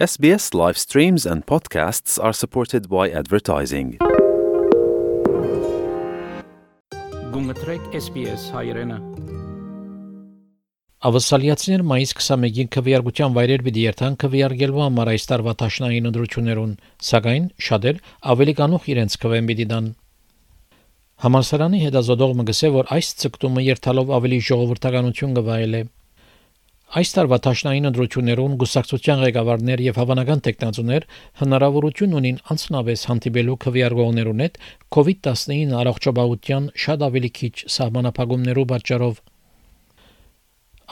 SBS 0.00 0.54
live 0.54 0.78
streams 0.78 1.26
and 1.26 1.44
podcasts 1.44 2.18
are 2.18 2.32
supported 2.32 2.84
by 2.88 3.10
advertising. 3.20 3.88
Գունգտրեք 7.34 7.82
SBS 7.98 8.46
հայրենը։ 8.54 8.96
Ավասալիացիներ 11.10 11.84
մայիս 11.92 12.16
21-ին 12.16 12.72
քվեարկության 12.78 13.36
վայրեր 13.36 13.66
պիտի 13.68 13.84
երթան 13.90 14.18
քվեարկելու 14.24 14.82
համար 14.86 15.12
այս 15.18 15.30
տարվա 15.34 15.56
տաշնային 15.66 16.10
ընդրություններուն, 16.14 16.74
սակայն 17.10 17.52
շատեր 17.68 18.02
ավելի 18.32 18.58
կանուխ 18.64 18.90
իրենց 18.96 19.20
քվեն 19.20 19.52
պիտի 19.52 19.70
դան։ 19.76 19.94
Համալսարանի 21.28 21.84
հետազոտողը 21.84 22.50
գսե 22.54 22.74
որ 22.80 22.92
այս 22.96 23.16
ցկտումը 23.20 23.68
երթալով 23.68 24.16
ավելի 24.16 24.44
ժողովրդականություն 24.48 25.40
կվայելե։ 25.42 25.88
Այս 26.90 27.12
տարվա 27.14 27.36
տաշնային 27.46 27.84
ընդրություններուն 27.86 28.54
գուսակցության 28.60 29.20
ղեկավարներ 29.22 29.80
եւ 29.84 29.98
հավանական 30.00 30.40
տեխնացուներ 30.46 31.04
հնարավորություն 31.40 32.16
ունին 32.20 32.40
անցնավես 32.50 33.04
հանդիպելու 33.10 33.54
քվեարկողներուն 33.64 34.42
հետ 34.44 34.56
COVID-19 34.96 35.76
առողջապահության 35.80 36.66
շատ 36.84 37.04
ավելի 37.08 37.30
քիչ 37.38 37.52
սահմանափակումներով 37.74 38.66
պատճառով 38.72 39.20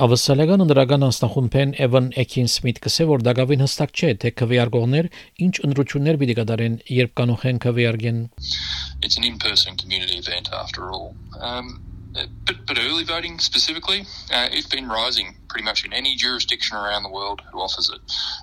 Ավսալական 0.07 0.63
ընդրական 0.69 1.07
անստախումբեն 1.09 1.75
Էվան 1.89 2.07
Էքին 2.23 2.49
Սմիթ 2.55 2.79
կսե 2.87 3.09
որ 3.11 3.27
դակավին 3.27 3.67
հստակ 3.67 3.95
չէ 3.99 4.13
թե 4.23 4.33
քվեարկողներ 4.39 5.11
ինչ 5.49 5.55
ընդրություններ 5.67 6.21
պիտի 6.23 6.39
կատարեն 6.39 6.79
երբ 7.01 7.15
կանոխեն 7.19 7.59
քվեարկեն 7.67 8.23
It's 9.03 9.19
an 9.19 9.27
in-person 9.27 9.75
community 9.83 10.23
event 10.23 10.55
after 10.55 10.93
all. 10.95 11.15
Um, 11.41 11.83
but, 12.47 12.63
but 12.67 12.79
early 12.79 13.03
voting 13.03 13.39
specifically, 13.41 14.07
uh, 14.31 14.47
it's 14.55 14.71
been 14.71 14.89
rising 14.89 15.35
pretty 15.49 15.65
much 15.65 15.85
in 15.85 15.93
any 15.93 16.15
jurisdiction 16.17 16.77
around 16.77 17.03
the 17.03 17.15
world 17.19 17.43
who 17.51 17.59
offers 17.59 17.91
it 17.95 18.01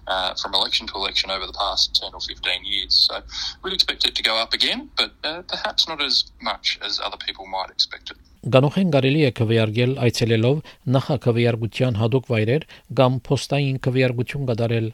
uh, 0.08 0.34
from 0.36 0.54
election 0.54 0.88
to 0.88 0.96
election 0.96 1.32
over 1.32 1.46
the 1.46 1.54
past 1.54 2.00
10 2.02 2.14
or 2.14 2.20
15 2.20 2.66
years. 2.66 2.94
So 3.08 3.22
we'd 3.64 3.74
expect 3.74 4.06
it 4.08 4.16
to 4.16 4.24
go 4.24 4.38
up 4.38 4.54
again, 4.54 4.90
but 4.98 5.12
uh, 5.24 5.42
perhaps 5.48 5.88
not 5.88 6.02
as 6.02 6.26
much 6.42 6.80
as 6.82 7.00
other 7.00 7.18
people 7.18 7.46
might 7.48 7.70
expect 7.70 8.12
it. 8.12 8.18
Գանոխեն 8.46 8.90
կարելի 8.94 9.22
է 9.26 9.30
քվեարկել 9.38 9.94
այցելելով 10.06 10.58
նախաքվեարկության 10.96 11.96
հadoop 11.98 12.28
վայրեր 12.30 12.66
կամ 13.00 13.16
փոստային 13.26 13.80
քվեարկություն 13.88 14.46
կատարել 14.52 14.90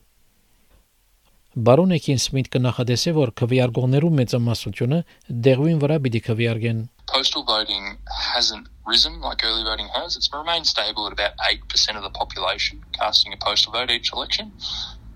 Բարոն 1.67 1.91
Էքին 1.97 2.19
Սմիթ 2.23 2.47
կնախադեսե 2.53 3.11
որ 3.17 3.31
քվեարկողներու 3.41 4.11
մեծամասնությունը 4.22 5.00
դեղույն 5.47 5.81
վրա 5.81 5.97
պիտի 6.05 6.22
քվեարկեն 6.28 6.80
Postal 7.11 7.43
voting 7.43 7.97
hasn't 8.33 8.67
risen 8.87 9.19
like 9.19 9.43
early 9.43 9.63
voting 9.63 9.89
has. 9.93 10.15
It's 10.15 10.31
remained 10.33 10.65
stable 10.65 11.07
at 11.07 11.13
about 11.13 11.33
8% 11.37 11.97
of 11.97 12.03
the 12.03 12.09
population 12.09 12.85
casting 12.93 13.33
a 13.33 13.37
postal 13.37 13.73
vote 13.73 13.91
each 13.91 14.13
election. 14.13 14.53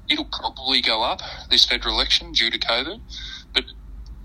It'll 0.10 0.26
probably 0.26 0.82
go 0.82 1.04
up 1.04 1.22
this 1.50 1.64
federal 1.64 1.96
election 1.96 2.34
due 2.34 2.50
to 2.50 2.60
COVID, 2.60 3.00
but 3.54 3.64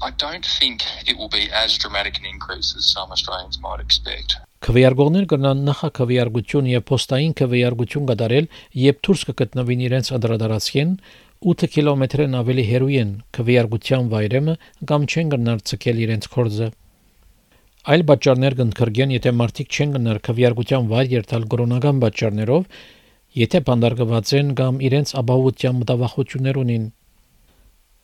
I 0.02 0.10
don't 0.10 0.44
think 0.44 0.82
it 1.06 1.16
will 1.16 1.28
be 1.28 1.48
as 1.52 1.78
dramatic 1.78 2.18
an 2.18 2.24
increase 2.24 2.74
as 2.76 2.86
some 2.86 3.12
Australians 3.12 3.60
might 3.60 3.80
expect. 3.86 4.36
Քվեարկողներ 4.60 5.24
կգնան 5.30 5.60
նախաքվեարկություն 5.66 6.66
եւ 6.68 6.82
փոստային 6.90 7.32
քվեարկություն 7.38 8.08
կատարել, 8.10 8.48
երբ 8.82 8.98
դուրս 9.06 9.22
կգտնվին 9.30 9.84
իրենց 9.86 10.10
անդրադարձին 10.16 10.90
8 11.54 11.70
կիլոմետրեն 11.76 12.36
ավելի 12.42 12.64
հեռու 12.72 12.92
են 13.04 13.14
քվեարկության 13.38 14.10
վայրեմը 14.12 14.54
կամ 14.90 15.08
չեն 15.08 15.32
գնար 15.36 15.64
ցկել 15.70 16.04
իրենց 16.04 16.28
կորձը։ 16.34 16.68
Այլ 17.88 18.02
պատճառներ 18.10 18.54
կընկրգեն, 18.58 19.12
եթե 19.14 19.30
մարդիկ 19.32 19.70
չեն 19.72 19.92
գնար 19.94 20.18
քվեարկության 20.26 20.88
վայր 20.90 21.12
երթալ 21.14 21.44
կորոնական 21.52 22.00
պատճառներով, 22.02 22.64
եթե 23.40 23.60
բանդարգված 23.68 24.32
են 24.36 24.50
կամ 24.58 24.80
իրենց 24.84 25.12
ապահովության 25.20 25.78
մտավախություններ 25.80 26.58
ունին։ 26.60 26.84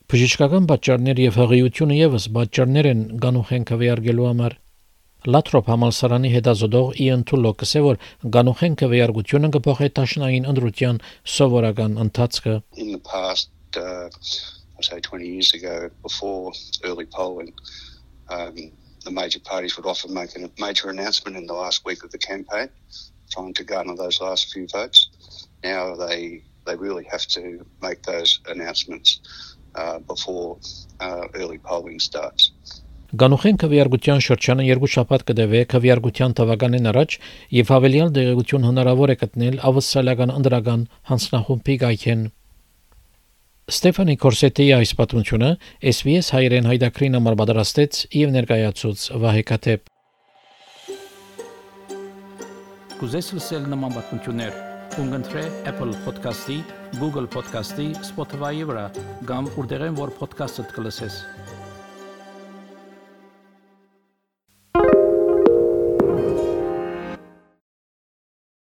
Բժշկական 0.06 0.68
պատճառներ 0.70 1.20
եւ 1.26 1.36
հղիությունը 1.42 1.98
եւս 1.98 2.28
պատճառներ 2.38 2.88
են 2.92 3.02
գանուխեն 3.26 3.66
քվեարկելու 3.72 4.26
համար։ 4.30 4.56
Լատրոփ 5.36 5.68
համալսարանի 5.72 6.32
հետազոտող 6.36 6.90
Իան 7.02 7.26
Թուլոկը 7.28 7.66
ասել 7.66 7.86
որ 7.86 8.00
գանուխեն 8.36 8.76
քվեարկությունը 8.80 9.52
կփոխի 9.56 9.90
տաշնային 9.98 10.48
ընդրության 10.54 11.02
սովորական 11.36 12.00
ընթացքը 12.06 12.56
In 12.80 12.92
the 12.94 13.02
past 13.12 13.50
uh, 13.76 14.08
say 14.80 15.00
20 15.00 15.26
years 15.26 15.52
ago 15.52 15.90
before 16.06 16.52
early 16.84 17.06
polling 17.10 17.52
um, 18.30 18.70
the 19.06 19.14
major 19.22 19.40
parties 19.52 19.76
would 19.76 19.86
often 19.92 20.12
make 20.20 20.30
a 20.36 20.50
major 20.66 20.86
announcement 20.94 21.34
in 21.40 21.46
the 21.50 21.56
last 21.62 21.78
week 21.88 22.00
of 22.04 22.10
the 22.14 22.22
campaign 22.30 22.68
trying 23.30 23.54
to 23.54 23.64
garner 23.64 23.96
those 23.96 24.20
last 24.20 24.52
few 24.52 24.66
votes. 24.78 24.98
Now 25.64 25.82
they 26.04 26.42
they 26.66 26.76
really 26.86 27.06
have 27.14 27.26
to 27.36 27.42
make 27.86 28.02
those 28.02 28.30
announcements 28.54 29.08
uh, 29.80 29.98
before 30.12 30.58
uh, 31.00 31.24
early 31.40 31.58
polling 31.58 32.00
starts. 32.08 32.52
Գանուխեն 33.20 33.58
քվեարկության 33.62 34.20
շրջանը 34.26 34.64
երկու 34.66 34.88
շաբաթ 34.94 35.22
կդեվե 35.28 35.60
քվեարկության 35.72 36.32
թվականին 36.40 36.88
առաջ 36.90 37.14
եւ 37.58 37.70
հավելյալ 37.74 38.10
դեղեցություն 38.16 38.66
հնարավոր 38.68 39.12
է 39.14 39.16
գտնել 39.20 39.60
ավսալական 39.70 40.32
ընդրական 40.38 40.82
հանձնախումբի 41.10 41.76
գայքեն 41.84 42.24
Ստեֆանի 43.66 44.14
Կորսետի 44.22 44.64
այս 44.76 44.90
պատմությունը 44.94 45.46
SBS 45.90 46.28
հայրեն 46.30 46.68
հայդակրին 46.70 47.18
համար 47.18 47.36
պատրաստեց 47.40 47.96
եւ 48.14 48.34
ներկայացուց 48.36 49.06
Վահե 49.24 49.42
Կաթեփ 49.48 49.90
Կուզես 53.00 53.32
լսել 53.34 53.66
նման 53.72 53.96
պատմություններ 53.96 54.60
կընտրե 54.94 55.42
Apple 55.72 55.98
Podcast-ի, 56.04 56.60
Google 57.00 57.26
Podcast-ի, 57.34 57.88
Spotify-ի 58.06 58.70
վրա, 58.70 58.86
կամ 59.28 59.50
որտեղեն 59.58 59.98
որ 59.98 60.14
podcast-ը 60.22 60.68
կլսես։ 60.70 61.18